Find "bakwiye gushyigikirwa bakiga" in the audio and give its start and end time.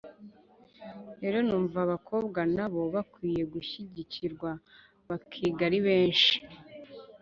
2.95-5.61